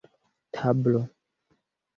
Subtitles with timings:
[0.53, 1.03] tablo